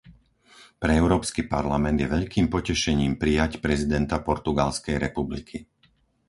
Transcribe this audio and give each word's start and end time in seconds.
Pre 0.81 0.89
Európsky 1.01 1.41
parlament 1.55 1.97
je 2.01 2.09
veľkým 2.17 2.45
potešením 2.55 3.13
prijať 3.21 3.51
prezidenta 3.65 4.15
Portugalskej 4.27 4.95
republiky. 5.05 5.57